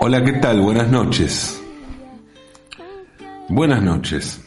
Hola, 0.00 0.24
¿qué 0.24 0.32
tal? 0.40 0.62
Buenas 0.62 0.90
noches. 0.90 1.62
Buenas 3.50 3.82
noches. 3.82 4.40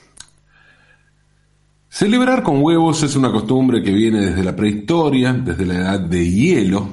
Celebrar 1.88 2.41
con 2.41 2.63
huevos 2.63 3.04
es 3.04 3.15
una 3.15 3.31
costumbre 3.31 3.83
que 3.83 3.94
viene 3.94 4.25
desde 4.25 4.44
la 4.44 4.55
prehistoria, 4.55 5.33
desde 5.33 5.68
la 5.68 5.75
edad 5.75 5.99
de 5.99 6.31
hielo. 6.31 6.89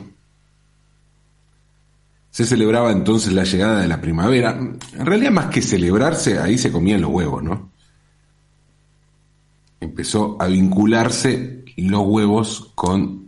Se 2.28 2.44
celebraba 2.44 2.92
entonces 2.92 3.32
la 3.32 3.44
llegada 3.44 3.80
de 3.80 3.88
la 3.88 4.02
primavera. 4.02 4.50
En 4.50 5.06
realidad, 5.06 5.30
más 5.30 5.46
que 5.46 5.62
celebrarse, 5.62 6.38
ahí 6.38 6.58
se 6.58 6.70
comían 6.70 7.00
los 7.00 7.10
huevos, 7.10 7.42
¿no? 7.42 7.70
Empezó 9.80 10.36
a 10.38 10.46
vincularse 10.46 11.64
los 11.78 12.02
huevos 12.02 12.70
con 12.74 13.23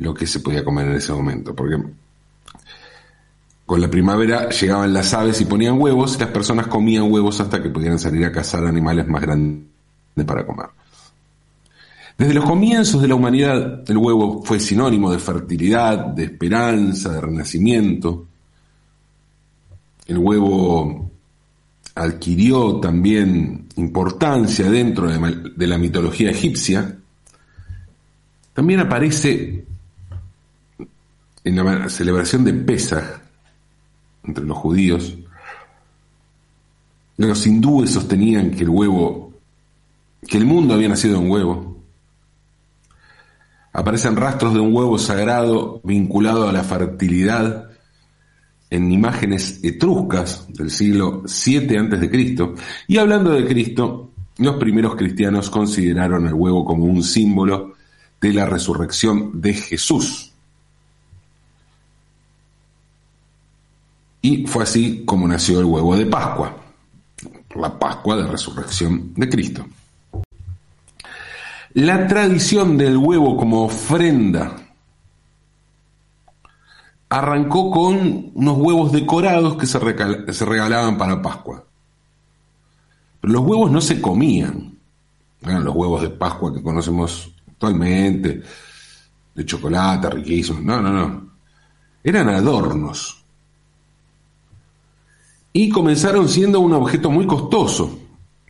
lo 0.00 0.14
que 0.14 0.26
se 0.26 0.40
podía 0.40 0.64
comer 0.64 0.88
en 0.88 0.96
ese 0.96 1.12
momento, 1.12 1.54
porque 1.54 1.76
con 3.66 3.80
la 3.80 3.88
primavera 3.88 4.48
llegaban 4.48 4.92
las 4.92 5.12
aves 5.14 5.40
y 5.40 5.44
ponían 5.44 5.78
huevos, 5.78 6.16
y 6.16 6.20
las 6.20 6.30
personas 6.30 6.66
comían 6.66 7.12
huevos 7.12 7.38
hasta 7.40 7.62
que 7.62 7.68
pudieran 7.68 7.98
salir 7.98 8.24
a 8.24 8.32
cazar 8.32 8.66
animales 8.66 9.06
más 9.06 9.20
grandes 9.20 9.66
para 10.26 10.44
comer. 10.44 10.66
Desde 12.16 12.34
los 12.34 12.44
comienzos 12.44 13.00
de 13.00 13.08
la 13.08 13.14
humanidad, 13.14 13.88
el 13.88 13.96
huevo 13.96 14.42
fue 14.42 14.58
sinónimo 14.58 15.12
de 15.12 15.18
fertilidad, 15.18 15.98
de 16.06 16.24
esperanza, 16.24 17.12
de 17.12 17.20
renacimiento. 17.20 18.26
El 20.06 20.18
huevo 20.18 21.10
adquirió 21.94 22.80
también 22.80 23.68
importancia 23.76 24.70
dentro 24.70 25.08
de 25.08 25.66
la 25.66 25.78
mitología 25.78 26.30
egipcia. 26.30 26.96
También 28.52 28.80
aparece 28.80 29.69
en 31.44 31.56
la 31.56 31.88
celebración 31.88 32.44
de 32.44 32.52
Pesach, 32.52 33.20
entre 34.24 34.44
los 34.44 34.56
judíos. 34.56 35.16
Los 37.16 37.46
hindúes 37.46 37.90
sostenían 37.90 38.50
que 38.50 38.64
el 38.64 38.70
huevo, 38.70 39.32
que 40.26 40.38
el 40.38 40.46
mundo 40.46 40.74
había 40.74 40.88
nacido 40.88 41.14
de 41.14 41.20
un 41.20 41.30
huevo. 41.30 41.76
Aparecen 43.72 44.16
rastros 44.16 44.54
de 44.54 44.60
un 44.60 44.74
huevo 44.74 44.98
sagrado 44.98 45.80
vinculado 45.84 46.48
a 46.48 46.52
la 46.52 46.64
fertilidad 46.64 47.70
en 48.68 48.92
imágenes 48.92 49.60
etruscas 49.62 50.46
del 50.48 50.70
siglo 50.70 51.22
7 51.26 51.78
a.C. 51.78 52.54
Y 52.88 52.98
hablando 52.98 53.32
de 53.32 53.46
Cristo, 53.46 54.12
los 54.38 54.56
primeros 54.56 54.96
cristianos 54.96 55.50
consideraron 55.50 56.26
el 56.26 56.34
huevo 56.34 56.64
como 56.64 56.84
un 56.84 57.02
símbolo 57.02 57.74
de 58.20 58.32
la 58.32 58.46
resurrección 58.46 59.40
de 59.40 59.54
Jesús. 59.54 60.29
Y 64.22 64.46
fue 64.46 64.64
así 64.64 65.04
como 65.04 65.26
nació 65.26 65.60
el 65.60 65.64
huevo 65.64 65.96
de 65.96 66.06
Pascua, 66.06 66.54
la 67.54 67.78
Pascua 67.78 68.16
de 68.16 68.26
Resurrección 68.26 69.14
de 69.14 69.28
Cristo. 69.28 69.66
La 71.74 72.06
tradición 72.06 72.76
del 72.76 72.96
huevo 72.96 73.36
como 73.36 73.64
ofrenda 73.64 74.56
arrancó 77.08 77.70
con 77.70 78.32
unos 78.34 78.58
huevos 78.58 78.92
decorados 78.92 79.56
que 79.56 79.66
se, 79.66 79.78
regalaban 79.78 80.98
para 80.98 81.22
Pascua. 81.22 81.64
Pero 83.20 83.32
los 83.32 83.42
huevos 83.42 83.70
no 83.70 83.80
se 83.80 84.00
comían. 84.00 84.76
Eran 85.42 85.64
los 85.64 85.74
huevos 85.74 86.02
de 86.02 86.10
Pascua 86.10 86.52
que 86.52 86.62
conocemos 86.62 87.32
actualmente, 87.48 88.42
de 89.34 89.46
chocolate, 89.46 90.10
riquísimos. 90.10 90.62
No, 90.62 90.80
no, 90.82 90.92
no. 90.92 91.30
Eran 92.02 92.28
adornos 92.28 93.19
y 95.52 95.68
comenzaron 95.68 96.28
siendo 96.28 96.60
un 96.60 96.72
objeto 96.72 97.10
muy 97.10 97.26
costoso, 97.26 97.98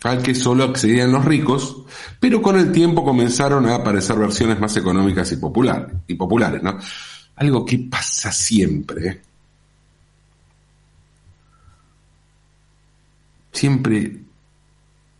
al 0.03 0.23
que 0.23 0.35
solo 0.35 0.65
accedían 0.65 1.13
los 1.13 1.25
ricos, 1.25 1.83
pero 2.19 2.41
con 2.41 2.59
el 2.59 2.73
tiempo 2.73 3.05
comenzaron 3.05 3.67
a 3.67 3.77
aparecer 3.77 4.19
versiones 4.19 4.61
más 4.61 4.77
económicas 4.77 5.31
y, 5.33 5.37
y 6.07 6.15
populares, 6.15 6.63
¿no? 6.63 6.79
Algo 7.37 7.65
que 7.65 7.79
pasa 7.79 8.31
siempre. 8.33 9.09
¿eh? 9.09 9.21
Siempre 13.53 14.21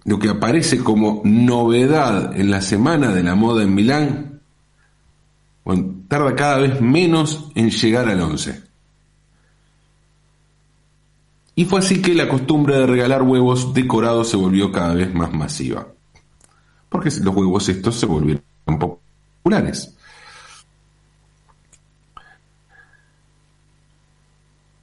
lo 0.05 0.19
que 0.19 0.29
aparece 0.29 0.79
como 0.79 1.23
novedad 1.25 2.39
en 2.39 2.51
la 2.51 2.63
semana 2.63 3.13
de 3.13 3.23
la 3.23 3.35
moda 3.35 3.63
en 3.63 3.75
Milán, 3.75 4.41
tarda 6.09 6.35
cada 6.35 6.59
vez 6.59 6.81
menos 6.81 7.51
en 7.55 7.71
llegar 7.71 8.09
al 8.09 8.21
11. 8.21 8.70
Y 11.61 11.67
fue 11.67 11.81
así 11.81 12.01
que 12.01 12.15
la 12.15 12.27
costumbre 12.27 12.75
de 12.75 12.87
regalar 12.87 13.21
huevos 13.21 13.75
decorados 13.75 14.31
se 14.31 14.39
volvió 14.39 14.73
cada 14.73 14.95
vez 14.95 15.13
más 15.13 15.31
masiva. 15.31 15.89
Porque 16.89 17.11
los 17.21 17.37
huevos 17.37 17.69
estos 17.69 18.01
se 18.01 18.07
volvieron 18.07 18.43
populares. 18.65 19.95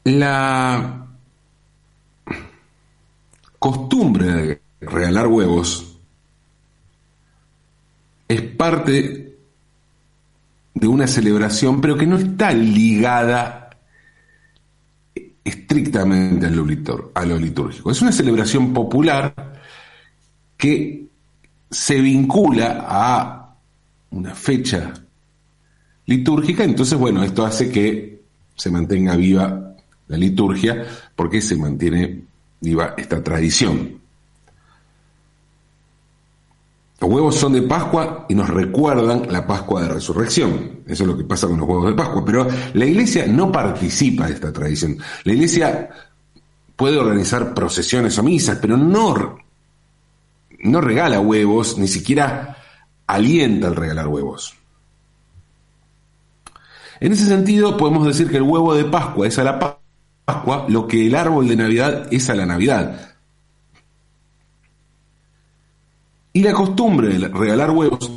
La 0.03 1.07
costumbre 3.57 4.27
de 4.27 4.61
regalar 4.79 5.25
huevos 5.25 5.97
es 8.27 8.41
parte 8.43 9.35
de 10.75 10.87
una 10.87 11.07
celebración, 11.07 11.81
pero 11.81 11.97
que 11.97 12.05
no 12.05 12.17
está 12.17 12.51
ligada 12.51 13.66
estrictamente 15.47 16.45
a 16.45 16.49
lo, 16.49 17.37
litúrgico. 17.37 17.89
Es 17.89 18.01
una 18.01 18.11
celebración 18.11 18.73
popular 18.73 19.33
que 20.57 21.07
se 21.71 22.01
vincula 22.01 22.85
a 22.87 23.55
una 24.11 24.35
fecha 24.35 24.93
litúrgica, 26.05 26.63
entonces 26.63 26.99
bueno, 26.99 27.23
esto 27.23 27.45
hace 27.45 27.71
que 27.71 28.21
se 28.55 28.69
mantenga 28.69 29.15
viva 29.15 29.75
la 30.07 30.17
liturgia 30.17 30.85
porque 31.15 31.41
se 31.41 31.55
mantiene 31.55 32.23
viva 32.59 32.93
esta 32.97 33.23
tradición. 33.23 34.01
Los 36.99 37.11
huevos 37.11 37.35
son 37.35 37.53
de 37.53 37.61
Pascua 37.61 38.25
y 38.27 38.33
nos 38.33 38.49
recuerdan 38.49 39.31
la 39.31 39.45
Pascua 39.45 39.83
de 39.83 39.89
Resurrección. 39.89 40.81
Eso 40.87 41.03
es 41.03 41.07
lo 41.07 41.17
que 41.17 41.23
pasa 41.23 41.47
con 41.47 41.57
los 41.57 41.67
huevos 41.67 41.87
de 41.87 41.93
Pascua. 41.93 42.25
Pero 42.25 42.47
la 42.73 42.85
iglesia 42.85 43.27
no 43.27 43.51
participa 43.51 44.27
de 44.27 44.33
esta 44.33 44.51
tradición. 44.51 44.97
La 45.23 45.33
iglesia 45.33 45.89
puede 46.75 46.97
organizar 46.97 47.53
procesiones 47.53 48.17
o 48.17 48.23
misas, 48.23 48.57
pero 48.59 48.77
no, 48.77 49.37
no 50.59 50.81
regala 50.81 51.19
huevos, 51.19 51.77
ni 51.77 51.87
siquiera 51.87 52.57
alienta 53.05 53.67
al 53.67 53.75
regalar 53.75 54.07
huevos. 54.07 54.55
En 56.99 57.11
ese 57.11 57.25
sentido, 57.25 57.77
podemos 57.77 58.07
decir 58.07 58.27
que 58.29 58.37
el 58.37 58.43
huevo 58.43 58.73
de 58.73 58.85
Pascua 58.85 59.27
es 59.27 59.37
a 59.37 59.43
la 59.43 59.59
Pascua 60.25 60.65
lo 60.67 60.87
que 60.87 61.07
el 61.07 61.15
árbol 61.15 61.47
de 61.47 61.55
Navidad 61.55 62.07
es 62.11 62.29
a 62.29 62.35
la 62.35 62.45
Navidad. 62.45 63.16
Y 66.37 66.43
la 66.43 66.53
costumbre 66.53 67.17
de 67.17 67.29
regalar 67.29 67.71
huevos 67.71 68.11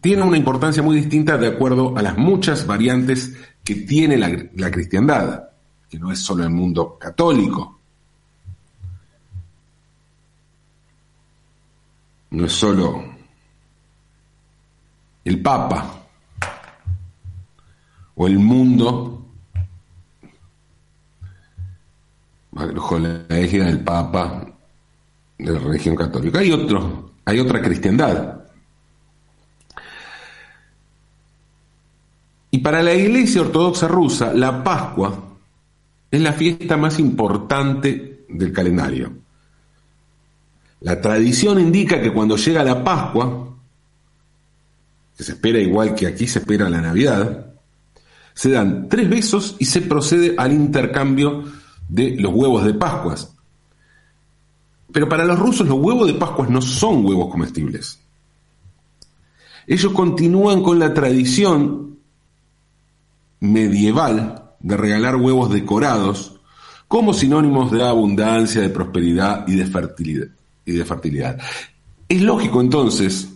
tiene 0.00 0.22
una 0.22 0.38
importancia 0.38 0.82
muy 0.82 0.96
distinta 0.96 1.36
de 1.36 1.48
acuerdo 1.48 1.94
a 1.98 2.00
las 2.00 2.16
muchas 2.16 2.66
variantes 2.66 3.36
que 3.62 3.74
tiene 3.74 4.16
la, 4.16 4.70
cristiandad, 4.70 5.50
que 5.86 5.98
no 5.98 6.10
es 6.10 6.18
solo 6.18 6.44
el 6.44 6.48
mundo 6.48 6.96
católico. 6.98 7.78
No 12.30 12.46
es 12.46 12.52
solo 12.52 13.04
el 15.26 15.42
Papa 15.42 16.06
o 18.14 18.26
el 18.26 18.38
mundo 18.38 19.26
bajo 22.50 22.98
la 22.98 23.26
égida 23.28 23.66
del 23.66 23.84
Papa 23.84 24.46
de 25.36 25.52
la 25.52 25.58
religión 25.58 25.96
católica. 25.96 26.38
Hay 26.38 26.50
otros 26.50 27.07
hay 27.28 27.40
otra 27.40 27.60
cristiandad. 27.60 28.38
Y 32.50 32.58
para 32.60 32.82
la 32.82 32.94
Iglesia 32.94 33.42
Ortodoxa 33.42 33.86
rusa, 33.86 34.32
la 34.32 34.64
Pascua 34.64 35.36
es 36.10 36.20
la 36.22 36.32
fiesta 36.32 36.78
más 36.78 36.98
importante 36.98 38.24
del 38.30 38.50
calendario. 38.50 39.12
La 40.80 41.02
tradición 41.02 41.60
indica 41.60 42.00
que 42.00 42.14
cuando 42.14 42.38
llega 42.38 42.64
la 42.64 42.82
Pascua, 42.82 43.54
que 45.14 45.22
se 45.22 45.32
espera 45.32 45.58
igual 45.58 45.94
que 45.94 46.06
aquí 46.06 46.26
se 46.26 46.38
espera 46.38 46.70
la 46.70 46.80
Navidad, 46.80 47.52
se 48.32 48.52
dan 48.52 48.88
tres 48.88 49.10
besos 49.10 49.56
y 49.58 49.66
se 49.66 49.82
procede 49.82 50.34
al 50.38 50.54
intercambio 50.54 51.44
de 51.90 52.16
los 52.18 52.32
huevos 52.32 52.64
de 52.64 52.72
Pascuas. 52.72 53.34
Pero 54.92 55.08
para 55.08 55.24
los 55.24 55.38
rusos 55.38 55.66
los 55.66 55.78
huevos 55.78 56.06
de 56.06 56.14
Pascua 56.14 56.46
no 56.48 56.62
son 56.62 57.04
huevos 57.04 57.30
comestibles. 57.30 58.00
Ellos 59.66 59.92
continúan 59.92 60.62
con 60.62 60.78
la 60.78 60.94
tradición 60.94 61.98
medieval 63.40 64.54
de 64.60 64.76
regalar 64.76 65.16
huevos 65.16 65.50
decorados 65.50 66.40
como 66.88 67.12
sinónimos 67.12 67.70
de 67.70 67.86
abundancia, 67.86 68.62
de 68.62 68.70
prosperidad 68.70 69.46
y 69.46 69.56
de 69.56 69.66
fertilidad. 69.66 70.28
Y 70.64 70.72
de 70.72 70.84
fertilidad. 70.84 71.38
Es 72.08 72.22
lógico 72.22 72.60
entonces 72.60 73.28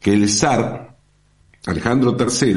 que 0.00 0.12
el 0.12 0.28
zar 0.28 0.96
Alejandro 1.66 2.16
III 2.18 2.56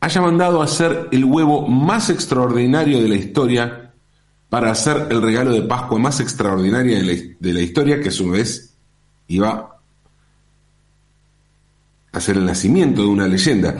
haya 0.00 0.20
mandado 0.20 0.60
a 0.60 0.64
hacer 0.64 1.08
el 1.10 1.24
huevo 1.24 1.66
más 1.66 2.10
extraordinario 2.10 3.02
de 3.02 3.08
la 3.08 3.16
historia 3.16 3.87
para 4.48 4.70
hacer 4.70 5.08
el 5.10 5.20
regalo 5.20 5.52
de 5.52 5.62
Pascua 5.62 5.98
más 5.98 6.20
la, 7.02 7.12
de 7.38 7.52
la 7.52 7.60
historia, 7.60 8.00
que 8.00 8.08
a 8.08 8.12
su 8.12 8.30
vez 8.30 8.74
iba 9.28 9.78
a 12.12 12.20
ser 12.20 12.36
el 12.36 12.46
nacimiento 12.46 13.02
de 13.02 13.08
una 13.08 13.28
leyenda. 13.28 13.76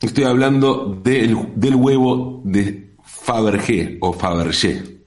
Estoy 0.00 0.24
hablando 0.24 1.00
del, 1.02 1.52
del 1.56 1.74
huevo 1.74 2.40
de 2.44 2.90
Fabergé 3.04 3.98
o 4.00 4.12
Fabergé. 4.12 5.00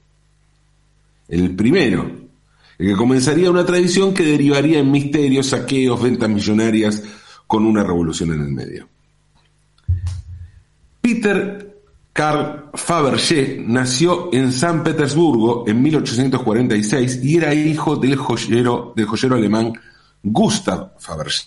El 1.29 1.55
primero, 1.55 2.11
el 2.77 2.87
que 2.87 2.95
comenzaría 2.95 3.49
una 3.49 3.65
tradición 3.65 4.13
que 4.13 4.23
derivaría 4.23 4.79
en 4.79 4.91
misterios, 4.91 5.47
saqueos, 5.47 6.01
ventas 6.01 6.29
millonarias, 6.29 7.01
con 7.47 7.65
una 7.65 7.83
revolución 7.83 8.33
en 8.33 8.41
el 8.41 8.51
medio. 8.51 8.87
Peter 11.01 11.72
Karl 12.13 12.69
Fabergé 12.75 13.57
nació 13.59 14.29
en 14.31 14.51
San 14.53 14.83
Petersburgo 14.83 15.63
en 15.67 15.81
1846 15.81 17.23
y 17.23 17.37
era 17.37 17.53
hijo 17.55 17.95
del 17.95 18.15
joyero, 18.15 18.93
del 18.95 19.07
joyero 19.07 19.35
alemán 19.35 19.73
Gustav 20.21 20.93
Fabergé. 20.99 21.45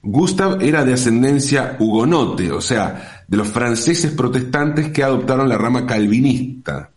Gustav 0.00 0.62
era 0.62 0.84
de 0.84 0.94
ascendencia 0.94 1.76
hugonote, 1.78 2.50
o 2.50 2.62
sea, 2.62 3.24
de 3.26 3.36
los 3.36 3.48
franceses 3.48 4.12
protestantes 4.12 4.90
que 4.90 5.02
adoptaron 5.02 5.48
la 5.48 5.58
rama 5.58 5.84
calvinista 5.84 6.90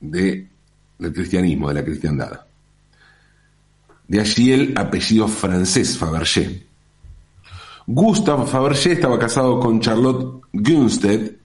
de, 0.00 0.48
del 0.98 1.12
cristianismo, 1.12 1.68
de 1.68 1.74
la 1.74 1.84
cristiandad. 1.84 2.40
De 4.06 4.20
allí 4.20 4.52
el 4.52 4.78
apellido 4.78 5.28
francés 5.28 5.98
Fabergé. 5.98 6.67
Gustav 7.90 8.46
Fabergé 8.46 8.92
estaba 8.92 9.18
casado 9.18 9.58
con 9.58 9.80
Charlotte 9.80 10.42
Gunsted, 10.52 11.36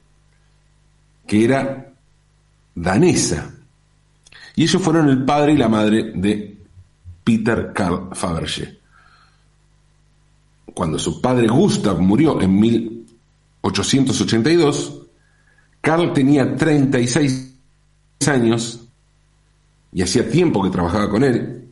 que 1.25 1.45
era 1.45 1.93
danesa. 2.75 3.49
Y 4.53 4.63
ellos 4.63 4.81
fueron 4.81 5.07
el 5.07 5.23
padre 5.23 5.53
y 5.53 5.57
la 5.57 5.69
madre 5.69 6.11
de 6.13 6.57
Peter 7.23 7.71
Karl 7.73 8.09
Fabergé. 8.11 8.77
Cuando 10.73 10.99
su 10.99 11.21
padre 11.21 11.47
Gustav 11.47 12.01
murió 12.01 12.41
en 12.41 12.59
1882, 12.59 14.99
Karl 15.79 16.11
tenía 16.11 16.57
36 16.57 17.55
años 18.27 18.81
y 19.93 20.01
hacía 20.01 20.29
tiempo 20.29 20.61
que 20.61 20.71
trabajaba 20.71 21.09
con 21.09 21.23
él, 21.23 21.69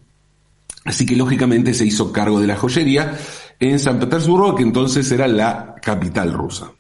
así 0.86 1.06
que 1.06 1.18
lógicamente 1.18 1.74
se 1.74 1.86
hizo 1.86 2.14
cargo 2.14 2.40
de 2.40 2.48
la 2.48 2.56
joyería 2.56 3.18
en 3.62 3.80
San 3.80 4.00
Petersburgo, 4.00 4.56
que 4.56 4.64
entonces 4.64 5.10
era 5.12 5.28
la 5.28 5.76
capital 5.82 6.34
rusa. 6.34 6.72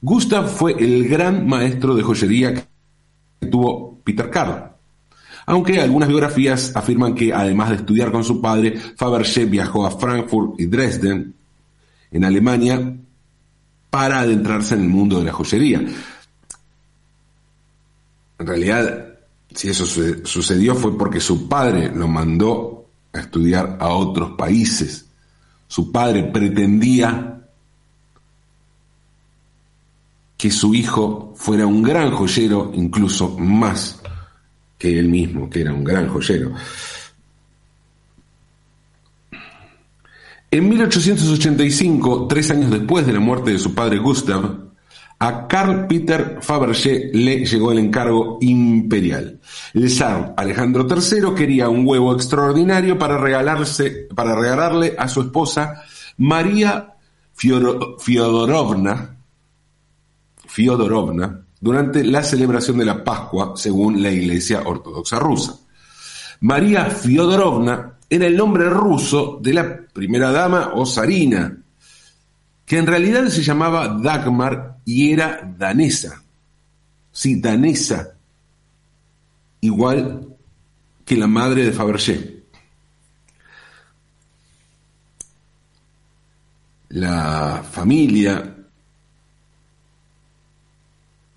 Gustav 0.00 0.48
fue 0.48 0.72
el 0.78 1.06
gran 1.08 1.46
maestro 1.46 1.94
de 1.94 2.02
joyería 2.02 2.54
que 2.54 3.46
tuvo 3.46 3.98
Peter 4.02 4.30
Karl. 4.30 4.70
Aunque 5.46 5.78
algunas 5.78 6.08
biografías 6.08 6.74
afirman 6.74 7.14
que 7.14 7.34
además 7.34 7.68
de 7.68 7.76
estudiar 7.76 8.10
con 8.10 8.24
su 8.24 8.40
padre, 8.40 8.78
Fabergé 8.96 9.44
viajó 9.44 9.86
a 9.86 9.90
Frankfurt 9.90 10.58
y 10.58 10.66
Dresden, 10.66 11.34
en 12.10 12.24
Alemania, 12.24 12.96
para 13.90 14.20
adentrarse 14.20 14.74
en 14.74 14.82
el 14.82 14.88
mundo 14.88 15.18
de 15.18 15.24
la 15.24 15.32
joyería. 15.32 15.84
En 18.38 18.46
realidad, 18.46 19.18
si 19.54 19.68
eso 19.68 19.84
sucedió 19.84 20.74
fue 20.74 20.96
porque 20.96 21.20
su 21.20 21.46
padre 21.46 21.90
lo 21.94 22.08
mandó 22.08 22.83
a 23.14 23.20
estudiar 23.20 23.78
a 23.80 23.88
otros 23.88 24.32
países. 24.32 25.06
Su 25.68 25.90
padre 25.90 26.24
pretendía 26.24 27.30
que 30.36 30.50
su 30.50 30.74
hijo 30.74 31.32
fuera 31.36 31.66
un 31.66 31.82
gran 31.82 32.10
joyero, 32.10 32.70
incluso 32.74 33.38
más 33.38 34.00
que 34.76 34.98
él 34.98 35.08
mismo, 35.08 35.48
que 35.48 35.62
era 35.62 35.72
un 35.72 35.84
gran 35.84 36.08
joyero. 36.08 36.52
En 40.50 40.68
1885, 40.68 42.26
tres 42.28 42.50
años 42.50 42.70
después 42.70 43.06
de 43.06 43.12
la 43.12 43.20
muerte 43.20 43.52
de 43.52 43.58
su 43.58 43.74
padre 43.74 43.98
Gustav, 43.98 44.73
a 45.18 45.46
Carl 45.46 45.86
Peter 45.86 46.38
Fabergé 46.40 47.10
le 47.12 47.44
llegó 47.44 47.72
el 47.72 47.78
encargo 47.78 48.38
imperial. 48.40 49.40
El 49.72 49.90
zar 49.90 50.34
Alejandro 50.36 50.86
III 50.88 51.34
quería 51.34 51.68
un 51.68 51.86
huevo 51.86 52.14
extraordinario 52.14 52.98
para, 52.98 53.16
regalarse, 53.18 54.08
para 54.14 54.34
regalarle 54.34 54.94
a 54.98 55.08
su 55.08 55.22
esposa 55.22 55.82
María 56.18 56.94
Fiodorovna, 57.32 59.16
Fiodorovna 60.46 61.40
durante 61.60 62.04
la 62.04 62.22
celebración 62.22 62.78
de 62.78 62.84
la 62.84 63.02
Pascua 63.02 63.54
según 63.56 64.02
la 64.02 64.10
Iglesia 64.10 64.62
Ortodoxa 64.64 65.18
rusa. 65.18 65.58
María 66.40 66.86
Fiodorovna 66.86 67.94
era 68.08 68.26
el 68.26 68.36
nombre 68.36 68.68
ruso 68.68 69.38
de 69.40 69.54
la 69.54 69.78
primera 69.92 70.30
dama 70.30 70.72
o 70.74 70.84
zarina, 70.84 71.63
que 72.66 72.78
en 72.78 72.86
realidad 72.86 73.26
se 73.28 73.42
llamaba 73.42 73.88
Dagmar 73.88 74.78
y 74.84 75.12
era 75.12 75.40
danesa. 75.56 76.22
Sí, 77.12 77.40
danesa. 77.40 78.14
Igual 79.60 80.28
que 81.04 81.16
la 81.16 81.26
madre 81.26 81.66
de 81.66 81.72
Fabergé. 81.72 82.42
La 86.88 87.62
familia 87.70 88.54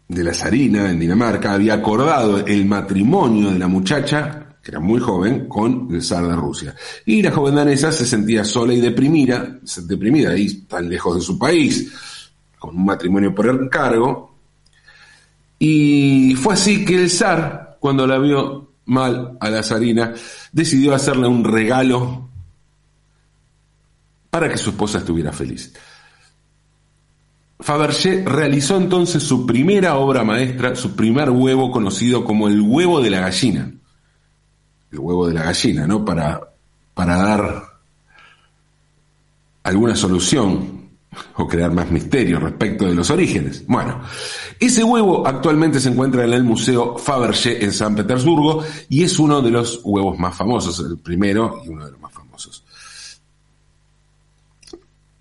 de 0.07 0.23
la 0.23 0.33
zarina 0.33 0.89
en 0.89 0.99
Dinamarca 0.99 1.53
había 1.53 1.73
acordado 1.73 2.45
el 2.45 2.65
matrimonio 2.65 3.51
de 3.51 3.59
la 3.59 3.67
muchacha 3.67 4.46
que 4.67 4.71
era 4.71 4.81
muy 4.81 4.99
joven, 4.99 5.47
con 5.47 5.87
el 5.91 6.03
zar 6.03 6.27
de 6.27 6.35
Rusia. 6.35 6.75
Y 7.05 7.21
la 7.21 7.31
joven 7.31 7.55
danesa 7.55 7.89
se 7.89 8.05
sentía 8.05 8.43
sola 8.43 8.73
y 8.73 8.81
deprimida, 8.81 9.59
deprimida 9.83 10.31
ahí 10.31 10.63
tan 10.63 10.89
lejos 10.89 11.15
de 11.15 11.21
su 11.21 11.39
país, 11.39 11.89
con 12.59 12.75
un 12.75 12.83
matrimonio 12.83 13.33
por 13.33 13.47
encargo. 13.47 14.35
Y 15.57 16.35
fue 16.35 16.55
así 16.55 16.83
que 16.83 17.01
el 17.01 17.09
zar, 17.09 17.77
cuando 17.79 18.05
la 18.05 18.17
vio 18.17 18.71
mal 18.87 19.37
a 19.39 19.49
la 19.49 19.63
zarina, 19.63 20.13
decidió 20.51 20.93
hacerle 20.93 21.27
un 21.27 21.45
regalo 21.45 22.27
para 24.29 24.49
que 24.49 24.57
su 24.57 24.71
esposa 24.71 24.97
estuviera 24.97 25.31
feliz. 25.31 25.73
Fabergé 27.61 28.25
realizó 28.25 28.75
entonces 28.75 29.23
su 29.23 29.45
primera 29.45 29.95
obra 29.95 30.25
maestra, 30.25 30.75
su 30.75 30.93
primer 30.93 31.29
huevo 31.29 31.71
conocido 31.71 32.25
como 32.25 32.49
el 32.49 32.59
huevo 32.59 32.99
de 32.99 33.09
la 33.11 33.21
gallina 33.21 33.71
el 34.91 34.99
huevo 34.99 35.27
de 35.27 35.33
la 35.33 35.43
gallina, 35.43 35.85
¿no? 35.85 36.03
Para, 36.03 36.41
para 36.93 37.17
dar 37.17 37.63
alguna 39.63 39.95
solución 39.95 40.77
o 41.35 41.47
crear 41.47 41.71
más 41.71 41.89
misterio 41.91 42.39
respecto 42.39 42.85
de 42.85 42.93
los 42.93 43.09
orígenes. 43.09 43.65
Bueno, 43.67 44.01
ese 44.59 44.83
huevo 44.83 45.27
actualmente 45.27 45.79
se 45.79 45.89
encuentra 45.89 46.23
en 46.23 46.33
el 46.33 46.43
Museo 46.43 46.97
Fabergé 46.97 47.63
en 47.63 47.73
San 47.73 47.95
Petersburgo 47.95 48.63
y 48.89 49.03
es 49.03 49.17
uno 49.19 49.41
de 49.41 49.51
los 49.51 49.81
huevos 49.83 50.17
más 50.17 50.35
famosos, 50.35 50.79
el 50.79 50.97
primero 50.97 51.61
y 51.65 51.69
uno 51.69 51.85
de 51.85 51.91
los 51.91 51.99
más 51.99 52.13
famosos. 52.13 52.63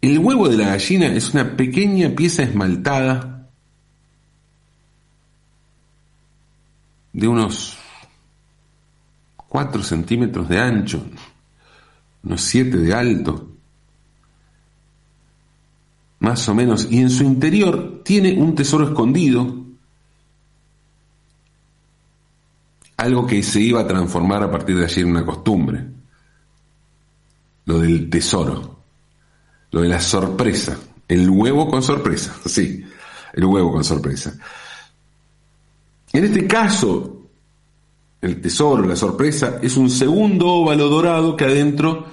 El 0.00 0.18
huevo 0.18 0.48
de 0.48 0.56
la 0.56 0.68
gallina 0.68 1.06
es 1.06 1.34
una 1.34 1.56
pequeña 1.56 2.10
pieza 2.10 2.42
esmaltada 2.42 3.48
de 7.12 7.26
unos 7.26 7.75
4 9.56 9.82
centímetros 9.82 10.50
de 10.50 10.58
ancho, 10.58 11.02
unos 12.24 12.42
7 12.42 12.76
de 12.76 12.92
alto, 12.92 13.52
más 16.18 16.46
o 16.50 16.54
menos, 16.54 16.86
y 16.90 17.00
en 17.00 17.08
su 17.08 17.24
interior 17.24 18.02
tiene 18.04 18.34
un 18.34 18.54
tesoro 18.54 18.88
escondido, 18.88 19.64
algo 22.98 23.26
que 23.26 23.42
se 23.42 23.62
iba 23.62 23.80
a 23.80 23.88
transformar 23.88 24.42
a 24.42 24.50
partir 24.50 24.76
de 24.76 24.84
allí 24.84 25.00
en 25.00 25.12
una 25.12 25.24
costumbre, 25.24 25.86
lo 27.64 27.78
del 27.78 28.10
tesoro, 28.10 28.80
lo 29.70 29.80
de 29.80 29.88
la 29.88 30.02
sorpresa, 30.02 30.78
el 31.08 31.30
huevo 31.30 31.66
con 31.70 31.82
sorpresa, 31.82 32.36
sí, 32.44 32.84
el 33.32 33.44
huevo 33.46 33.72
con 33.72 33.84
sorpresa. 33.84 34.34
En 36.12 36.24
este 36.26 36.46
caso, 36.46 37.15
el 38.20 38.40
tesoro, 38.40 38.86
la 38.86 38.96
sorpresa, 38.96 39.58
es 39.62 39.76
un 39.76 39.90
segundo 39.90 40.48
óvalo 40.48 40.88
dorado 40.88 41.36
que 41.36 41.44
adentro 41.44 42.06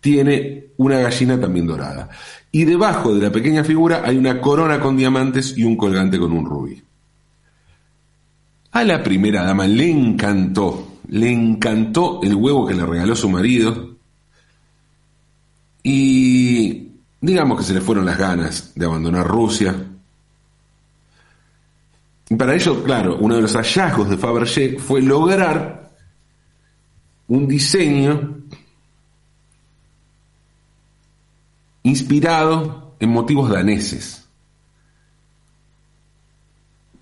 tiene 0.00 0.66
una 0.76 0.98
gallina 0.98 1.40
también 1.40 1.66
dorada. 1.66 2.10
Y 2.52 2.64
debajo 2.64 3.14
de 3.14 3.22
la 3.22 3.32
pequeña 3.32 3.64
figura 3.64 4.02
hay 4.04 4.16
una 4.16 4.40
corona 4.40 4.78
con 4.78 4.96
diamantes 4.96 5.56
y 5.56 5.64
un 5.64 5.76
colgante 5.76 6.18
con 6.18 6.32
un 6.32 6.44
rubí. 6.44 6.82
A 8.72 8.84
la 8.84 9.02
primera 9.02 9.44
dama 9.44 9.66
le 9.66 9.90
encantó, 9.90 10.98
le 11.08 11.32
encantó 11.32 12.20
el 12.22 12.34
huevo 12.34 12.66
que 12.66 12.74
le 12.74 12.84
regaló 12.84 13.16
su 13.16 13.28
marido 13.28 13.96
y 15.82 16.88
digamos 17.20 17.58
que 17.58 17.64
se 17.64 17.74
le 17.74 17.80
fueron 17.80 18.04
las 18.04 18.18
ganas 18.18 18.72
de 18.74 18.84
abandonar 18.84 19.26
Rusia. 19.26 19.74
Para 22.38 22.54
ello, 22.54 22.82
claro, 22.82 23.18
uno 23.18 23.36
de 23.36 23.42
los 23.42 23.54
hallazgos 23.54 24.08
de 24.08 24.16
Fabergé 24.16 24.78
fue 24.78 25.02
lograr 25.02 25.90
un 27.28 27.46
diseño 27.46 28.38
inspirado 31.82 32.96
en 32.98 33.10
motivos 33.10 33.50
daneses 33.50 34.26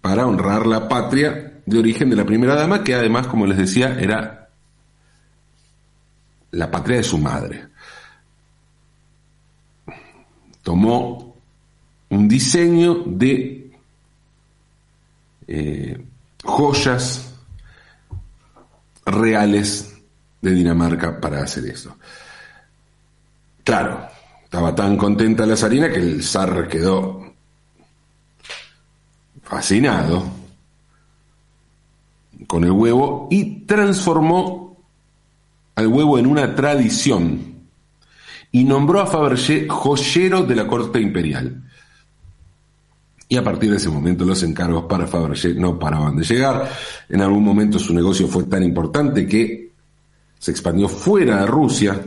para 0.01 0.27
honrar 0.27 0.67
la 0.67 0.89
patria 0.89 1.63
de 1.65 1.79
origen 1.79 2.11
de 2.11 2.17
la 2.17 2.27
primera 2.27 2.57
dama, 2.57 2.83
que 2.83 2.95
además, 2.95 3.29
como 3.29 3.47
les 3.47 3.57
decía, 3.57 3.99
era 4.01 4.51
la 6.51 6.71
patria 6.71 6.97
de 6.97 7.05
su 7.05 7.19
madre. 7.19 7.69
Tomó 10.63 11.37
un 12.11 12.29
diseño 12.29 13.05
de 13.07 13.62
eh, 15.47 16.05
joyas 16.45 17.35
reales 19.07 19.95
de 20.41 20.51
Dinamarca 20.53 21.21
para 21.21 21.43
hacer 21.43 21.67
eso. 21.67 21.97
Claro, 23.65 24.09
estaba 24.45 24.75
tan 24.75 24.97
contenta 24.97 25.47
la 25.47 25.57
zarina 25.57 25.91
que 25.91 26.01
el 26.01 26.23
zar 26.23 26.69
quedó 26.69 27.33
fascinado 29.43 30.25
con 32.47 32.65
el 32.65 32.73
huevo 32.73 33.29
y 33.31 33.61
transformó 33.67 34.77
al 35.75 35.87
huevo 35.87 36.19
en 36.19 36.27
una 36.27 36.55
tradición 36.55 37.53
y 38.51 38.65
nombró 38.65 39.01
a 39.01 39.07
Fabergé 39.07 39.69
joyero 39.69 40.43
de 40.43 40.57
la 40.57 40.67
corte 40.67 41.01
imperial. 41.01 41.63
Y 43.33 43.37
a 43.39 43.43
partir 43.43 43.71
de 43.71 43.79
ese 43.79 43.89
momento 43.89 44.27
los 44.27 44.43
encargos 44.43 44.85
para 44.85 45.07
Fabergé 45.07 45.55
no 45.55 45.79
paraban 45.79 46.15
de 46.15 46.23
llegar. 46.23 46.69
En 47.09 47.23
algún 47.23 47.43
momento 47.43 47.79
su 47.79 47.95
negocio 47.95 48.29
fue 48.29 48.45
tan 48.45 48.63
importante 48.63 49.27
que 49.27 49.71
se 50.39 50.51
expandió 50.51 50.87
fuera 50.87 51.41
de 51.41 51.47
Rusia, 51.47 51.99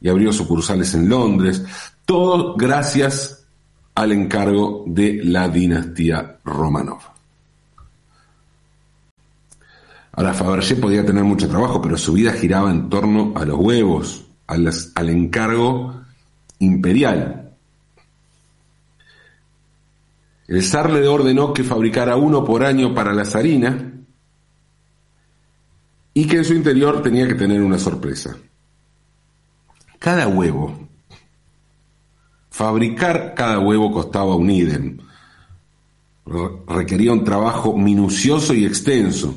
y 0.00 0.08
abrió 0.08 0.32
sucursales 0.32 0.94
en 0.94 1.06
Londres, 1.06 1.62
todo 2.06 2.56
gracias 2.56 3.44
al 3.94 4.12
encargo 4.12 4.84
de 4.86 5.20
la 5.22 5.50
dinastía 5.50 6.38
Romanov. 6.46 7.02
Ahora, 10.12 10.32
Fabergé 10.32 10.76
podía 10.76 11.04
tener 11.04 11.24
mucho 11.24 11.46
trabajo, 11.46 11.82
pero 11.82 11.98
su 11.98 12.14
vida 12.14 12.32
giraba 12.32 12.70
en 12.70 12.88
torno 12.88 13.34
a 13.36 13.44
los 13.44 13.58
huevos, 13.58 14.24
al 14.46 15.10
encargo 15.10 16.00
imperial. 16.58 17.41
El 20.48 20.62
zar 20.62 20.90
le 20.90 21.06
ordenó 21.06 21.52
que 21.52 21.64
fabricara 21.64 22.16
uno 22.16 22.44
por 22.44 22.64
año 22.64 22.94
para 22.94 23.12
la 23.14 23.24
zarina 23.24 23.92
y 26.14 26.26
que 26.26 26.38
en 26.38 26.44
su 26.44 26.54
interior 26.54 27.02
tenía 27.02 27.26
que 27.26 27.34
tener 27.34 27.62
una 27.62 27.78
sorpresa 27.78 28.36
cada 30.02 30.26
huevo. 30.26 30.88
Fabricar 32.50 33.34
cada 33.36 33.60
huevo 33.60 33.92
costaba 33.92 34.34
un 34.34 34.50
idem. 34.50 34.98
Requería 36.66 37.12
un 37.12 37.22
trabajo 37.22 37.76
minucioso 37.76 38.52
y 38.52 38.64
extenso. 38.64 39.32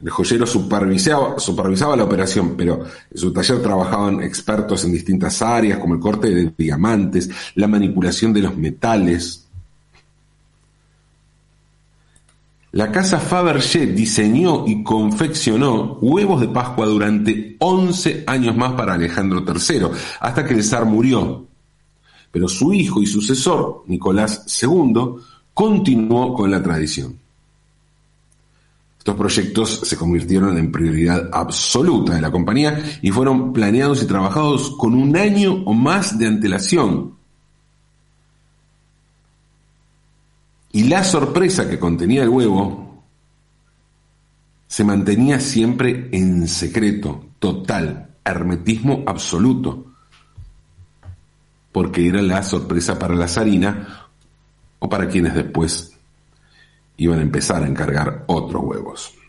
El 0.00 0.08
joyero 0.08 0.46
supervisaba, 0.46 1.38
supervisaba, 1.40 1.96
la 1.96 2.04
operación, 2.04 2.54
pero 2.56 2.84
en 3.10 3.18
su 3.18 3.32
taller 3.32 3.60
trabajaban 3.60 4.22
expertos 4.22 4.84
en 4.84 4.92
distintas 4.92 5.42
áreas, 5.42 5.78
como 5.78 5.94
el 5.94 6.00
corte 6.00 6.30
de 6.30 6.54
diamantes, 6.56 7.28
la 7.56 7.66
manipulación 7.66 8.32
de 8.32 8.42
los 8.42 8.56
metales, 8.56 9.39
La 12.72 12.92
casa 12.92 13.18
Fabergé 13.18 13.86
diseñó 13.86 14.64
y 14.64 14.84
confeccionó 14.84 15.98
huevos 16.00 16.40
de 16.40 16.48
Pascua 16.48 16.86
durante 16.86 17.56
11 17.58 18.22
años 18.28 18.56
más 18.56 18.74
para 18.74 18.94
Alejandro 18.94 19.44
III, 19.44 19.86
hasta 20.20 20.44
que 20.44 20.54
el 20.54 20.62
zar 20.62 20.84
murió. 20.84 21.46
Pero 22.30 22.46
su 22.46 22.72
hijo 22.72 23.02
y 23.02 23.06
sucesor, 23.06 23.82
Nicolás 23.88 24.44
II, 24.62 24.94
continuó 25.52 26.32
con 26.32 26.48
la 26.48 26.62
tradición. 26.62 27.18
Estos 28.98 29.16
proyectos 29.16 29.80
se 29.82 29.96
convirtieron 29.96 30.56
en 30.56 30.70
prioridad 30.70 31.28
absoluta 31.32 32.14
de 32.14 32.20
la 32.20 32.30
compañía 32.30 32.80
y 33.02 33.10
fueron 33.10 33.52
planeados 33.52 34.00
y 34.02 34.06
trabajados 34.06 34.76
con 34.76 34.94
un 34.94 35.16
año 35.16 35.64
o 35.64 35.72
más 35.72 36.16
de 36.18 36.28
antelación 36.28 37.19
Y 40.72 40.84
la 40.84 41.02
sorpresa 41.02 41.68
que 41.68 41.78
contenía 41.78 42.22
el 42.22 42.28
huevo 42.28 43.04
se 44.66 44.84
mantenía 44.84 45.40
siempre 45.40 46.08
en 46.12 46.46
secreto, 46.46 47.24
total, 47.40 48.14
hermetismo 48.24 49.02
absoluto, 49.06 49.86
porque 51.72 52.06
era 52.06 52.22
la 52.22 52.42
sorpresa 52.42 52.98
para 52.98 53.14
la 53.14 53.26
zarina 53.26 54.08
o 54.78 54.88
para 54.88 55.08
quienes 55.08 55.34
después 55.34 55.96
iban 56.96 57.18
a 57.18 57.22
empezar 57.22 57.64
a 57.64 57.66
encargar 57.66 58.24
otros 58.28 58.62
huevos. 58.64 59.19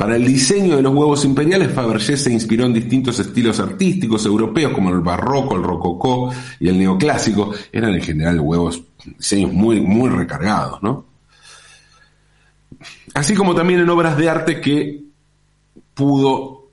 Para 0.00 0.16
el 0.16 0.24
diseño 0.24 0.76
de 0.76 0.82
los 0.82 0.94
huevos 0.94 1.26
imperiales, 1.26 1.74
Fabergé 1.74 2.16
se 2.16 2.32
inspiró 2.32 2.64
en 2.64 2.72
distintos 2.72 3.18
estilos 3.18 3.60
artísticos 3.60 4.24
europeos 4.24 4.72
como 4.72 4.88
el 4.88 5.00
barroco, 5.00 5.56
el 5.56 5.62
rococó 5.62 6.32
y 6.58 6.70
el 6.70 6.78
neoclásico. 6.78 7.52
Eran 7.70 7.92
en 7.92 8.00
general 8.00 8.40
huevos, 8.40 8.82
diseños 9.04 9.52
muy, 9.52 9.82
muy 9.82 10.08
recargados, 10.08 10.82
¿no? 10.82 11.04
Así 13.12 13.34
como 13.34 13.54
también 13.54 13.80
en 13.80 13.90
obras 13.90 14.16
de 14.16 14.30
arte 14.30 14.58
que 14.58 15.04
pudo 15.92 16.70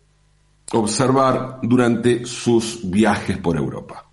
observar 0.71 1.59
durante 1.63 2.25
sus 2.25 2.79
viajes 2.89 3.37
por 3.39 3.57
Europa. 3.57 4.05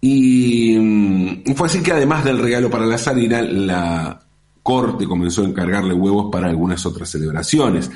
Y 0.00 0.76
mm, 0.76 1.54
fue 1.54 1.68
así 1.68 1.80
que 1.80 1.92
además 1.92 2.24
del 2.24 2.38
regalo 2.38 2.70
para 2.70 2.86
la 2.86 2.98
zarina, 2.98 3.40
la 3.40 4.27
corte 4.68 5.06
comenzó 5.06 5.40
a 5.40 5.46
encargarle 5.46 5.94
huevos 5.94 6.28
para 6.30 6.48
algunas 6.48 6.84
otras 6.84 7.08
celebraciones. 7.08 7.90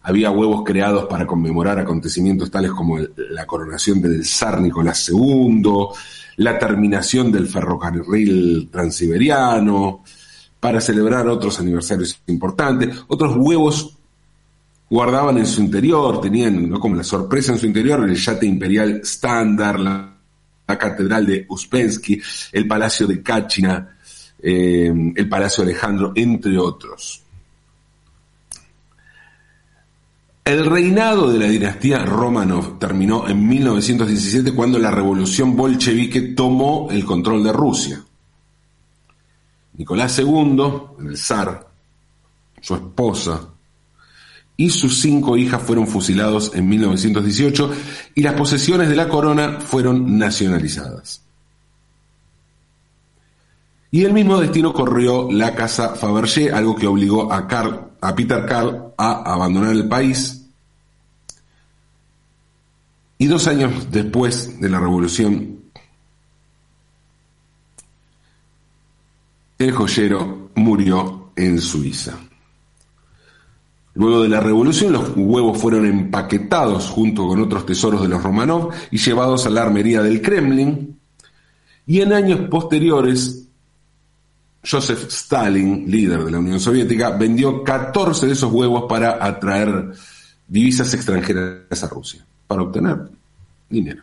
Había 0.00 0.30
huevos 0.30 0.62
creados 0.64 1.04
para 1.04 1.26
conmemorar 1.26 1.78
acontecimientos 1.78 2.50
tales 2.50 2.70
como 2.70 2.96
la 2.98 3.44
coronación 3.44 4.00
del 4.00 4.24
zar 4.24 4.58
Nicolás 4.58 5.06
II, 5.10 5.62
la 6.36 6.58
terminación 6.58 7.30
del 7.30 7.46
ferrocarril 7.46 8.70
transiberiano, 8.72 10.02
para 10.58 10.80
celebrar 10.80 11.28
otros 11.28 11.60
aniversarios 11.60 12.18
importantes. 12.26 13.04
Otros 13.06 13.36
huevos 13.36 13.94
guardaban 14.88 15.36
en 15.36 15.46
su 15.46 15.60
interior, 15.60 16.22
tenían 16.22 16.70
como 16.70 16.96
la 16.96 17.04
sorpresa 17.04 17.52
en 17.52 17.58
su 17.58 17.66
interior 17.66 18.02
el 18.02 18.16
yate 18.16 18.46
imperial 18.46 19.02
estándar, 19.02 19.78
la, 19.78 20.16
la, 20.66 20.78
catedral 20.78 21.26
de 21.26 21.44
Uspensky, 21.50 22.18
el 22.50 22.66
palacio 22.66 23.06
de 23.06 23.22
Kachina, 23.22 23.93
eh, 24.46 24.92
el 25.16 25.28
Palacio 25.28 25.64
Alejandro, 25.64 26.12
entre 26.14 26.58
otros. 26.58 27.22
El 30.44 30.66
reinado 30.66 31.32
de 31.32 31.38
la 31.38 31.46
dinastía 31.46 32.04
Romanov 32.04 32.78
terminó 32.78 33.26
en 33.26 33.48
1917 33.48 34.52
cuando 34.52 34.78
la 34.78 34.90
revolución 34.90 35.56
bolchevique 35.56 36.20
tomó 36.34 36.88
el 36.90 37.06
control 37.06 37.42
de 37.42 37.52
Rusia. 37.54 38.04
Nicolás 39.78 40.18
II, 40.18 40.62
el 41.08 41.16
zar, 41.16 41.66
su 42.60 42.74
esposa 42.74 43.48
y 44.58 44.68
sus 44.68 45.00
cinco 45.00 45.38
hijas 45.38 45.62
fueron 45.62 45.86
fusilados 45.86 46.52
en 46.54 46.68
1918 46.68 47.72
y 48.14 48.22
las 48.22 48.34
posesiones 48.34 48.90
de 48.90 48.96
la 48.96 49.08
corona 49.08 49.58
fueron 49.60 50.18
nacionalizadas. 50.18 51.23
Y 53.94 54.04
el 54.04 54.12
mismo 54.12 54.40
destino 54.40 54.72
corrió 54.72 55.30
la 55.30 55.54
casa 55.54 55.90
Fabergé, 55.94 56.50
algo 56.50 56.74
que 56.74 56.88
obligó 56.88 57.32
a, 57.32 57.46
a 58.00 58.14
Peter 58.16 58.44
Carl 58.44 58.92
a 58.98 59.32
abandonar 59.32 59.70
el 59.70 59.86
país. 59.86 60.46
Y 63.18 63.28
dos 63.28 63.46
años 63.46 63.92
después 63.92 64.60
de 64.60 64.68
la 64.68 64.80
revolución, 64.80 65.60
el 69.60 69.70
joyero 69.70 70.50
murió 70.56 71.30
en 71.36 71.60
Suiza. 71.60 72.18
Luego 73.94 74.22
de 74.22 74.28
la 74.28 74.40
revolución, 74.40 74.92
los 74.92 75.12
huevos 75.14 75.56
fueron 75.56 75.86
empaquetados 75.86 76.88
junto 76.88 77.28
con 77.28 77.40
otros 77.40 77.64
tesoros 77.64 78.02
de 78.02 78.08
los 78.08 78.24
Romanov 78.24 78.72
y 78.90 78.98
llevados 78.98 79.46
a 79.46 79.50
la 79.50 79.62
armería 79.62 80.02
del 80.02 80.20
Kremlin. 80.20 80.98
Y 81.86 82.00
en 82.00 82.12
años 82.12 82.40
posteriores, 82.50 83.43
Joseph 84.64 85.08
Stalin, 85.08 85.90
líder 85.90 86.24
de 86.24 86.30
la 86.30 86.38
Unión 86.38 86.58
Soviética, 86.58 87.10
vendió 87.10 87.62
14 87.62 88.26
de 88.26 88.32
esos 88.32 88.52
huevos 88.52 88.84
para 88.88 89.24
atraer 89.24 89.92
divisas 90.46 90.92
extranjeras 90.94 91.82
a 91.82 91.88
Rusia, 91.88 92.24
para 92.46 92.62
obtener 92.62 93.10
dinero. 93.68 94.02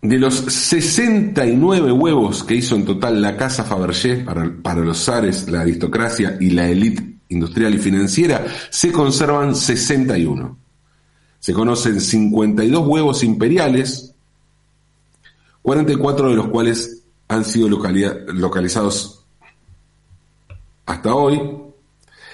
De 0.00 0.16
los 0.16 0.34
69 0.36 1.90
huevos 1.90 2.44
que 2.44 2.54
hizo 2.54 2.76
en 2.76 2.84
total 2.84 3.20
la 3.20 3.36
Casa 3.36 3.64
Fabergé 3.64 4.18
para, 4.18 4.48
para 4.62 4.80
los 4.82 5.04
zares, 5.04 5.48
la 5.48 5.62
aristocracia 5.62 6.36
y 6.40 6.50
la 6.50 6.68
élite 6.68 7.18
industrial 7.30 7.74
y 7.74 7.78
financiera, 7.78 8.46
se 8.70 8.92
conservan 8.92 9.56
61. 9.56 10.56
Se 11.40 11.52
conocen 11.52 12.00
52 12.00 12.86
huevos 12.86 13.24
imperiales, 13.24 14.14
44 15.68 16.30
de 16.30 16.34
los 16.34 16.48
cuales 16.48 17.02
han 17.28 17.44
sido 17.44 17.68
localizados 17.68 19.26
hasta 20.86 21.14
hoy. 21.14 21.42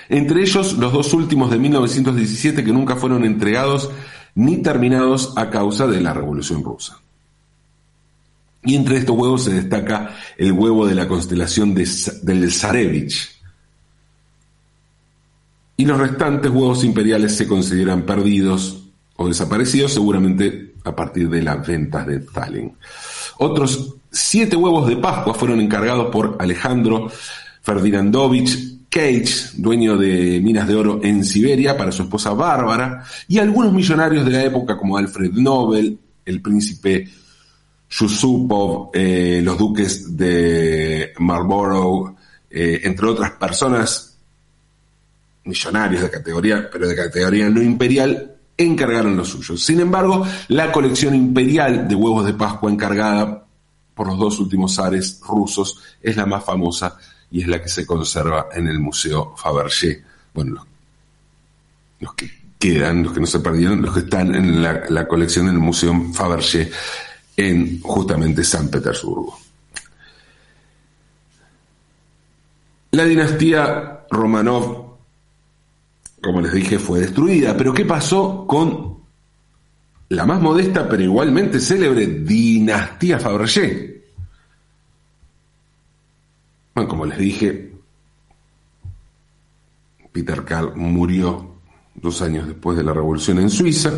Entre 0.09 0.41
ellos 0.41 0.75
los 0.75 0.93
dos 0.93 1.13
últimos 1.15 1.51
de 1.51 1.59
1917 1.59 2.63
que 2.63 2.73
nunca 2.73 2.95
fueron 2.95 3.25
entregados 3.25 3.91
ni 4.37 4.59
terminados 4.59 5.33
a 5.35 5.51
causa 5.51 5.89
de 5.89 6.01
la 6.01 6.15
Revolución 6.15 6.63
Rusa. 6.63 7.01
Y 8.63 8.77
entre 8.77 8.99
estos 8.99 9.17
huevos 9.17 9.43
se 9.43 9.55
destaca 9.55 10.15
el 10.39 10.53
huevo 10.53 10.87
de 10.87 10.95
la 10.95 11.09
constelación 11.09 11.75
del 11.75 12.53
Zarevich. 12.53 13.43
Y 15.77 15.87
los 15.87 15.99
restantes 15.99 16.53
huevos 16.53 16.85
imperiales 16.85 17.37
se 17.37 17.49
consideran 17.49 18.03
perdidos 18.03 18.85
o 19.17 19.27
desaparecidos 19.27 19.93
seguramente 19.93 20.74
a 20.85 20.95
partir 20.95 21.29
de 21.29 21.43
las 21.43 21.67
ventas 21.67 22.07
de 22.07 22.17
Stalin. 22.17 22.77
Otros 23.39 23.95
siete 24.11 24.55
huevos 24.55 24.87
de 24.87 24.97
Pascua 24.97 25.35
fueron 25.35 25.61
encargados 25.61 26.11
por 26.13 26.37
Alejandro 26.39 27.11
Ferdinandovich 27.63 28.75
Cage, 28.89 29.51
dueño 29.55 29.97
de 29.97 30.41
minas 30.41 30.69
de 30.69 30.77
oro 30.77 31.01
en 31.03 31.25
Siberia, 31.25 31.77
para 31.77 31.91
su 31.91 32.05
esposa 32.05 32.33
Bárbara, 32.33 33.03
y 33.27 33.39
algunos 33.39 33.73
millonarios 33.73 34.25
de 34.25 34.31
la 34.31 34.45
época 34.45 34.77
como 34.77 34.97
Alfred 34.97 35.33
Nobel, 35.33 35.99
el 36.25 36.41
príncipe 36.41 37.09
Yusupov, 37.91 38.91
eh, 38.95 39.41
los 39.43 39.59
duques 39.59 40.17
de 40.17 41.13
Marlborough, 41.19 42.15
eh, 42.51 42.83
entre 42.85 43.07
otras 43.07 43.33
personas 43.33 44.17
millonarios 45.45 46.03
de 46.03 46.11
categoría, 46.11 46.69
pero 46.71 46.87
de 46.87 46.95
categoría 46.95 47.49
no 47.51 47.63
imperial, 47.63 48.34
encargaron 48.57 49.17
los 49.17 49.29
suyos. 49.29 49.63
Sin 49.63 49.81
embargo, 49.81 50.27
la 50.49 50.71
colección 50.71 51.15
imperial 51.15 51.89
de 51.89 51.95
huevos 51.95 52.25
de 52.25 52.35
Pascua 52.35 52.71
encargada 52.71 53.45
por 53.95 54.09
los 54.09 54.19
dos 54.19 54.39
últimos 54.41 54.75
zares 54.75 55.21
rusos 55.27 55.81
es 56.03 56.17
la 56.17 56.27
más 56.27 56.45
famosa 56.45 56.97
y 57.31 57.43
es 57.43 57.49
la 57.49 57.63
que 57.63 57.69
se 57.69 57.87
conserva 57.87 58.49
en 58.53 58.69
el 58.69 58.79
Museo 58.79 59.35
Fabergé. 59.37 60.03
Bueno, 60.33 60.67
los, 62.01 62.15
que 62.15 62.31
quedan, 62.59 63.05
los 63.05 63.13
que 63.13 63.21
no 63.21 63.27
se 63.27 63.41
perdieron, 63.41 63.83
los 63.83 63.95
que 63.95 64.01
están 64.01 64.35
en 64.35 64.63
la, 64.63 65.07
colección 65.07 65.47
del 65.47 65.59
Museo 65.59 66.13
Fabergé 66.13 66.71
en 67.37 67.81
justamente 67.81 68.45
San 68.45 68.69
Petersburgo. 68.69 69.39
La 72.93 73.05
dinastía 73.05 74.07
Romanov, 74.11 74.84
como 76.25 76.41
les 76.41 76.53
dije, 76.53 76.79
fue 76.79 77.01
destruida, 77.01 77.57
pero 77.57 77.75
¿qué 77.75 77.85
pasó 77.85 78.47
con 78.47 78.95
la 80.09 80.25
más 80.25 80.41
modesta 80.41 80.89
pero 80.89 81.03
igualmente 81.03 81.61
célebre 81.61 82.07
dinastía 82.07 83.19
Fabergé? 83.19 84.03
Bueno, 86.75 86.89
como 86.89 87.07
les 87.07 87.19
dije, 87.19 87.73
Peter 90.13 90.45
Karl 90.45 90.75
murió 90.75 91.55
dos 91.95 92.23
años 92.23 92.49
después 92.49 92.77
de 92.77 92.85
la 92.85 92.93
revolución 92.93 93.39
en 93.39 93.51
Suiza, 93.51 93.93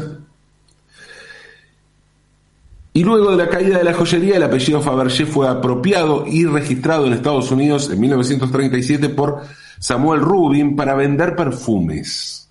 y 2.92 3.04
luego 3.04 3.30
de 3.30 3.36
la 3.36 3.50
caída 3.50 3.76
de 3.76 3.84
la 3.84 3.92
joyería, 3.92 4.36
el 4.36 4.42
apellido 4.42 4.80
Fabergé 4.80 5.26
fue 5.26 5.46
apropiado 5.46 6.24
y 6.26 6.46
registrado 6.46 7.06
en 7.06 7.12
Estados 7.12 7.50
Unidos 7.50 7.90
en 7.90 8.00
1937 8.00 9.10
por 9.10 9.42
Samuel 9.78 10.20
Rubin 10.20 10.76
para 10.76 10.94
vender 10.94 11.36
perfumes. 11.36 12.48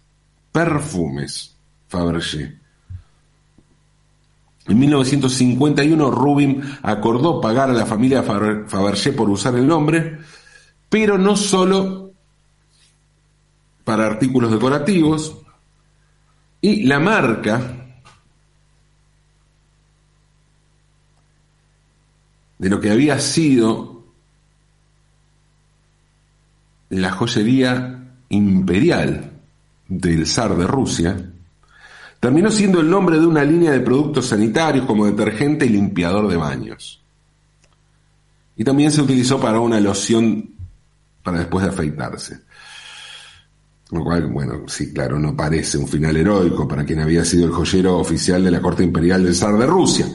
Perfumes 0.51 1.55
Fabergé. 1.87 2.59
En 4.67 4.79
1951 4.79 6.11
Rubin 6.11 6.61
acordó 6.81 7.39
pagar 7.39 7.69
a 7.69 7.73
la 7.73 7.85
familia 7.85 8.23
Fabergé 8.23 9.11
por 9.11 9.29
usar 9.29 9.55
el 9.55 9.67
nombre, 9.67 10.19
pero 10.89 11.17
no 11.17 11.35
solo 11.35 12.11
para 13.83 14.07
artículos 14.07 14.51
decorativos, 14.51 15.37
y 16.61 16.83
la 16.83 16.99
marca 16.99 17.85
de 22.57 22.69
lo 22.69 22.79
que 22.79 22.89
había 22.89 23.19
sido 23.19 23.94
la 26.89 27.11
joyería 27.11 28.05
imperial 28.29 29.31
del 29.87 30.25
zar 30.25 30.55
de 30.55 30.67
Rusia, 30.67 31.31
terminó 32.19 32.49
siendo 32.51 32.79
el 32.81 32.89
nombre 32.89 33.19
de 33.19 33.25
una 33.25 33.43
línea 33.43 33.71
de 33.71 33.81
productos 33.81 34.27
sanitarios 34.27 34.85
como 34.85 35.05
detergente 35.05 35.65
y 35.65 35.69
limpiador 35.69 36.27
de 36.27 36.37
baños. 36.37 37.01
Y 38.57 38.63
también 38.63 38.91
se 38.91 39.01
utilizó 39.01 39.39
para 39.39 39.59
una 39.59 39.79
loción 39.79 40.49
para 41.21 41.39
después 41.39 41.65
de 41.65 41.71
afeitarse. 41.71 42.39
Lo 43.91 44.03
cual, 44.03 44.27
bueno, 44.27 44.63
sí, 44.67 44.93
claro, 44.93 45.19
no 45.19 45.35
parece 45.35 45.77
un 45.77 45.87
final 45.87 46.15
heroico 46.17 46.67
para 46.67 46.85
quien 46.85 47.01
había 47.01 47.23
sido 47.23 47.45
el 47.45 47.51
joyero 47.51 47.97
oficial 47.97 48.43
de 48.43 48.51
la 48.51 48.61
corte 48.61 48.83
imperial 48.83 49.23
del 49.23 49.35
zar 49.35 49.57
de 49.57 49.65
Rusia. 49.67 50.07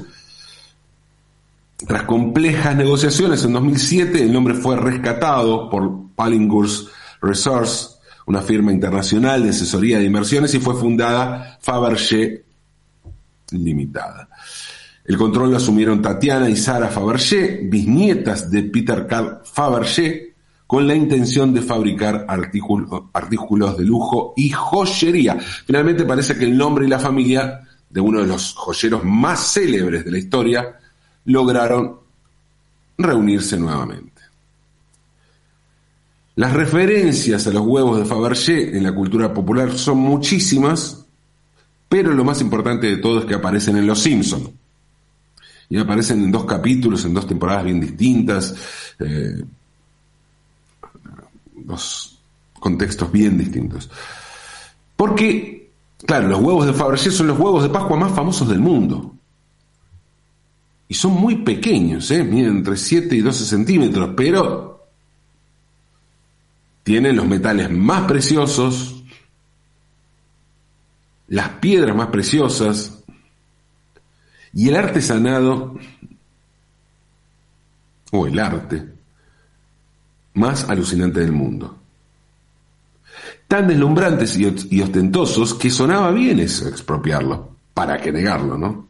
Tras 1.87 2.03
complejas 2.03 2.77
negociaciones 2.77 3.45
en 3.45 3.53
2007, 3.53 4.23
el 4.23 4.33
nombre 4.33 4.55
fue 4.55 4.77
rescatado 4.77 5.71
por 5.71 6.10
Palingurs 6.21 6.87
Resource, 7.23 7.97
una 8.27 8.43
firma 8.43 8.71
internacional 8.73 9.43
de 9.43 9.49
asesoría 9.49 9.99
de 9.99 10.05
inversiones, 10.05 10.53
y 10.55 10.61
fue 10.61 10.75
fundada 10.75 11.59
Fabergé 11.63 12.45
Limitada. 13.53 14.29
El 15.07 15.17
control 15.17 15.53
lo 15.53 15.57
asumieron 15.57 16.03
Tatiana 16.03 16.51
y 16.51 16.57
Sara 16.57 16.89
Fabergé, 16.89 17.61
bisnietas 17.65 18.51
de 18.51 18.65
Peter 18.65 19.07
Karl 19.07 19.41
Fabergé, 19.45 20.35
con 20.67 20.87
la 20.87 20.95
intención 20.95 21.55
de 21.55 21.63
fabricar 21.63 22.27
artículos 22.29 23.79
de 23.79 23.85
lujo 23.85 24.35
y 24.37 24.51
joyería. 24.51 25.39
Finalmente 25.41 26.05
parece 26.05 26.37
que 26.37 26.45
el 26.45 26.57
nombre 26.57 26.85
y 26.85 26.91
la 26.91 26.99
familia 26.99 27.63
de 27.89 28.01
uno 28.01 28.21
de 28.21 28.27
los 28.27 28.53
joyeros 28.55 29.03
más 29.05 29.55
célebres 29.55 30.05
de 30.05 30.11
la 30.11 30.19
historia 30.19 30.79
lograron 31.25 31.99
reunirse 32.99 33.57
nuevamente. 33.57 34.10
Las 36.37 36.53
referencias 36.53 37.47
a 37.47 37.51
los 37.51 37.67
huevos 37.67 37.99
de 37.99 38.05
Fabergé 38.05 38.77
en 38.77 38.85
la 38.85 38.95
cultura 38.95 39.35
popular 39.35 39.77
son 39.77 39.99
muchísimas, 39.99 41.05
pero 41.89 42.13
lo 42.15 42.25
más 42.25 42.41
importante 42.41 42.87
de 42.87 42.97
todo 42.99 43.21
es 43.21 43.25
que 43.25 43.35
aparecen 43.35 43.77
en 43.77 43.87
Los 43.87 44.01
Simpson. 44.01 44.51
Y 45.69 45.79
aparecen 45.79 46.23
en 46.25 46.33
dos 46.33 46.45
capítulos, 46.45 47.05
en 47.05 47.15
dos 47.15 47.27
temporadas 47.27 47.65
bien 47.65 47.81
distintas, 47.81 48.55
eh, 48.99 49.45
dos 51.55 52.19
contextos 52.59 53.11
bien 53.11 53.39
distintos. 53.39 53.91
Porque, 54.97 55.71
claro, 56.07 56.29
los 56.29 56.41
huevos 56.41 56.67
de 56.67 56.73
Fabergé 56.73 57.11
son 57.11 57.29
los 57.29 57.39
huevos 57.39 57.63
de 57.63 57.69
Pascua 57.71 57.97
más 57.97 58.13
famosos 58.13 58.49
del 58.49 58.61
mundo. 58.61 59.15
Y 60.89 60.95
son 60.95 61.13
muy 61.13 61.37
pequeños, 61.37 62.11
¿eh? 62.11 62.25
miden 62.25 62.59
entre 62.59 62.77
7 62.77 63.15
y 63.15 63.21
12 63.21 63.45
centímetros, 63.45 64.11
pero 64.17 64.80
tienen 66.83 67.17
los 67.17 67.27
metales 67.27 67.71
más 67.71 68.03
preciosos, 68.03 69.03
las 71.29 71.49
piedras 71.61 71.95
más 71.95 72.09
preciosas 72.09 73.05
y 74.53 74.69
el 74.69 74.77
artesanado 74.77 75.79
o 78.13 78.27
el 78.27 78.39
arte 78.39 78.89
más 80.35 80.69
alucinante 80.69 81.21
del 81.21 81.33
mundo. 81.33 81.77
Tan 83.47 83.67
deslumbrantes 83.67 84.37
y 84.39 84.81
ostentosos 84.81 85.55
que 85.55 85.71
sonaba 85.71 86.11
bien 86.13 86.39
eso, 86.39 86.69
expropiarlo. 86.69 87.57
¿Para 87.75 88.01
qué 88.01 88.13
negarlo, 88.13 88.57
no? 88.57 88.89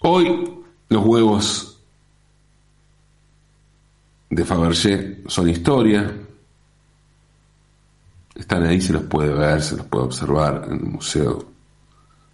Hoy 0.00 0.62
los 0.88 1.04
huevos 1.04 1.71
de 4.32 4.46
Fabergé 4.46 5.22
son 5.26 5.50
historia. 5.50 6.10
Están 8.34 8.66
ahí, 8.66 8.80
se 8.80 8.94
los 8.94 9.02
puede 9.02 9.30
ver, 9.34 9.60
se 9.60 9.76
los 9.76 9.84
puede 9.84 10.04
observar 10.06 10.64
en 10.68 10.72
el 10.72 10.84
Museo 10.84 11.52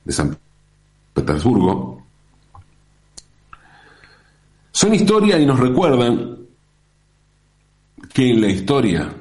de 0.04 0.12
San 0.12 0.38
Petersburgo. 1.12 2.06
Son 4.70 4.94
historia 4.94 5.40
y 5.40 5.44
nos 5.44 5.58
recuerdan 5.58 6.38
que 8.14 8.30
en 8.30 8.40
la 8.42 8.46
historia 8.46 9.12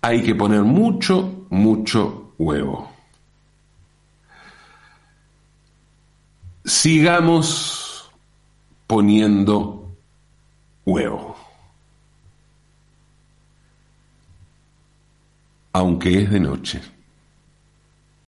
hay 0.00 0.22
que 0.22 0.36
poner 0.36 0.62
mucho, 0.62 1.46
mucho 1.50 2.34
huevo. 2.38 2.88
Sigamos 6.64 8.08
poniendo 8.86 9.79
huevo. 10.84 11.36
Aunque 15.72 16.22
es 16.22 16.30
de 16.30 16.40
noche. 16.40 16.80